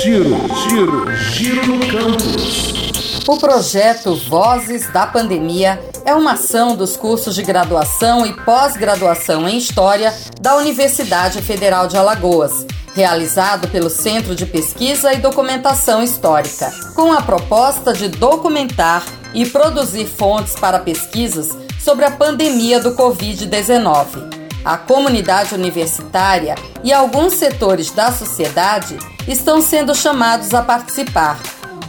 Giro, 0.00 0.36
giro, 0.68 1.16
giro 1.16 1.66
no 1.66 1.86
campus. 1.86 2.72
O 3.28 3.36
projeto 3.36 4.14
Vozes 4.14 4.90
da 4.90 5.06
Pandemia 5.06 5.80
é 6.04 6.14
uma 6.14 6.32
ação 6.32 6.74
dos 6.74 6.96
cursos 6.96 7.34
de 7.34 7.42
graduação 7.42 8.26
e 8.26 8.32
pós-graduação 8.32 9.48
em 9.48 9.58
História 9.58 10.12
da 10.40 10.56
Universidade 10.56 11.42
Federal 11.42 11.86
de 11.86 11.96
Alagoas, 11.96 12.66
realizado 12.94 13.68
pelo 13.68 13.90
Centro 13.90 14.34
de 14.34 14.46
Pesquisa 14.46 15.12
e 15.12 15.18
Documentação 15.18 16.02
Histórica, 16.02 16.72
com 16.94 17.12
a 17.12 17.22
proposta 17.22 17.92
de 17.92 18.08
documentar 18.08 19.04
e 19.34 19.46
produzir 19.46 20.06
fontes 20.06 20.54
para 20.54 20.78
pesquisas 20.78 21.50
sobre 21.78 22.04
a 22.04 22.10
pandemia 22.10 22.80
do 22.80 22.94
Covid-19. 22.94 24.41
A 24.64 24.76
comunidade 24.76 25.54
universitária 25.54 26.54
e 26.84 26.92
alguns 26.92 27.34
setores 27.34 27.90
da 27.90 28.12
sociedade 28.12 28.96
estão 29.26 29.60
sendo 29.60 29.94
chamados 29.94 30.54
a 30.54 30.62
participar 30.62 31.40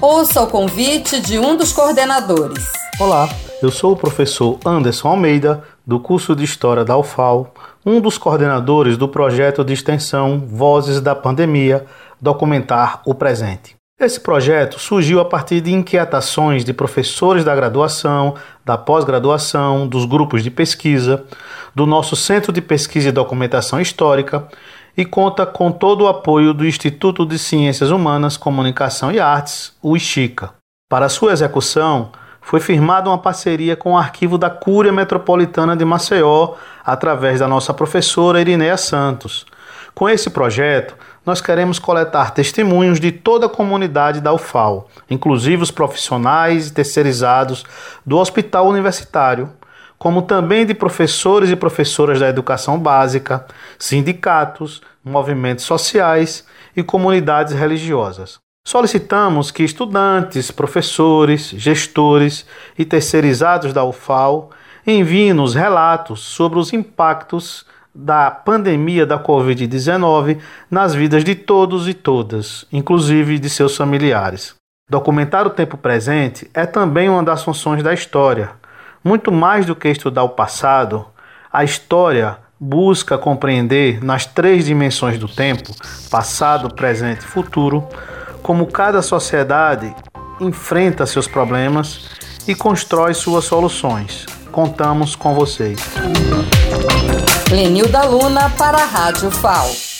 Ouça 0.01 0.41
o 0.41 0.47
convite 0.47 1.21
de 1.21 1.39
um 1.39 1.55
dos 1.55 1.71
coordenadores. 1.71 2.65
Olá, 2.99 3.29
eu 3.61 3.71
sou 3.71 3.93
o 3.93 3.95
professor 3.95 4.59
Anderson 4.65 5.07
Almeida, 5.07 5.63
do 5.87 5.97
curso 5.97 6.35
de 6.35 6.43
História 6.43 6.83
da 6.83 6.97
UFAL, 6.97 7.53
um 7.85 8.01
dos 8.01 8.17
coordenadores 8.17 8.97
do 8.97 9.07
projeto 9.07 9.63
de 9.63 9.71
extensão 9.71 10.43
Vozes 10.45 10.99
da 10.99 11.15
Pandemia 11.15 11.85
Documentar 12.19 13.01
o 13.05 13.15
Presente. 13.15 13.77
Esse 13.97 14.19
projeto 14.19 14.77
surgiu 14.77 15.21
a 15.21 15.25
partir 15.25 15.61
de 15.61 15.71
inquietações 15.71 16.65
de 16.65 16.73
professores 16.73 17.45
da 17.45 17.55
graduação, 17.55 18.35
da 18.65 18.77
pós-graduação, 18.77 19.87
dos 19.87 20.03
grupos 20.03 20.43
de 20.43 20.51
pesquisa, 20.51 21.23
do 21.75 21.85
nosso 21.85 22.15
Centro 22.15 22.51
de 22.51 22.61
Pesquisa 22.61 23.09
e 23.09 23.11
Documentação 23.11 23.79
Histórica 23.79 24.47
e 24.95 25.03
conta 25.03 25.45
com 25.45 25.71
todo 25.71 26.03
o 26.03 26.07
apoio 26.07 26.53
do 26.53 26.65
Instituto 26.65 27.25
de 27.25 27.39
Ciências 27.39 27.89
Humanas, 27.89 28.37
Comunicação 28.37 29.11
e 29.11 29.19
Artes, 29.19 29.73
o 29.81 29.97
ICHICA. 29.97 30.53
Para 30.89 31.09
sua 31.09 31.33
execução, 31.33 32.11
foi 32.41 32.59
firmada 32.59 33.09
uma 33.09 33.17
parceria 33.17 33.75
com 33.75 33.93
o 33.93 33.97
Arquivo 33.97 34.37
da 34.37 34.49
Cúria 34.49 34.91
Metropolitana 34.91 35.75
de 35.75 35.83
Maceió, 35.83 36.55
através 36.85 37.39
da 37.39 37.47
nossa 37.47 37.73
professora 37.73 38.39
Irineia 38.39 38.77
Santos. 38.77 39.45
Com 39.95 40.09
esse 40.09 40.29
projeto, 40.29 40.95
nós 41.25 41.39
queremos 41.39 41.79
coletar 41.79 42.31
testemunhos 42.31 42.99
de 42.99 43.11
toda 43.11 43.45
a 43.45 43.49
comunidade 43.49 44.19
da 44.19 44.33
UFAL, 44.33 44.89
inclusive 45.09 45.63
os 45.63 45.71
profissionais 45.71 46.67
e 46.67 46.73
terceirizados 46.73 47.63
do 48.05 48.17
Hospital 48.17 48.67
Universitário, 48.67 49.49
como 49.97 50.21
também 50.21 50.65
de 50.65 50.73
professores 50.73 51.49
e 51.49 51.55
professoras 51.55 52.19
da 52.19 52.27
educação 52.27 52.77
básica, 52.79 53.45
sindicatos, 53.77 54.81
movimentos 55.03 55.65
sociais 55.65 56.45
e 56.75 56.83
comunidades 56.83 57.53
religiosas. 57.53 58.39
Solicitamos 58.65 59.51
que 59.51 59.63
estudantes, 59.63 60.49
professores, 60.49 61.49
gestores 61.49 62.45
e 62.77 62.85
terceirizados 62.85 63.73
da 63.73 63.83
UFAL 63.83 64.51
enviem-nos 64.87 65.53
relatos 65.53 66.21
sobre 66.21 66.59
os 66.59 66.71
impactos 66.71 67.65
da 67.93 68.31
pandemia 68.31 69.05
da 69.05 69.19
Covid-19 69.19 70.39
nas 70.71 70.95
vidas 70.95 71.23
de 71.23 71.35
todos 71.35 71.87
e 71.87 71.93
todas, 71.93 72.65
inclusive 72.71 73.37
de 73.37 73.49
seus 73.49 73.75
familiares. 73.75 74.55
Documentar 74.89 75.45
o 75.45 75.51
tempo 75.51 75.77
presente 75.77 76.49
é 76.53 76.65
também 76.65 77.09
uma 77.09 77.23
das 77.23 77.43
funções 77.43 77.83
da 77.83 77.93
história, 77.93 78.51
muito 79.03 79.31
mais 79.31 79.65
do 79.65 79.75
que 79.75 79.89
estudar 79.89 80.23
o 80.23 80.29
passado, 80.29 81.05
a 81.51 81.63
história 81.63 82.37
busca 82.59 83.17
compreender 83.17 84.03
nas 84.03 84.25
três 84.25 84.65
dimensões 84.65 85.19
do 85.19 85.27
tempo 85.27 85.71
passado, 86.09 86.73
presente 86.73 87.21
e 87.21 87.27
futuro 87.27 87.85
como 88.41 88.67
cada 88.67 89.01
sociedade 89.01 89.93
enfrenta 90.39 91.05
seus 91.05 91.27
problemas 91.27 92.09
e 92.47 92.53
constrói 92.53 93.13
suas 93.13 93.45
soluções. 93.45 94.25
Contamos 94.51 95.15
com 95.15 95.33
vocês. 95.33 95.79
Lenilda 97.49 98.03
Luna 98.03 98.49
para 98.51 98.77
a 98.77 98.85
Rádio 98.85 99.31
FAO. 99.31 99.92